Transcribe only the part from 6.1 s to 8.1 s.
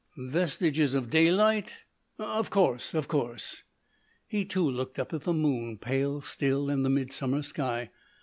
still in the midsummer sky.